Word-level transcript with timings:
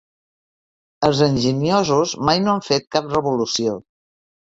Els 1.07 1.19
enginyosos 1.25 2.13
mai 2.29 2.41
no 2.45 2.55
han 2.55 2.63
fet 2.69 2.87
cap 2.97 3.13
revolució. 3.13 3.77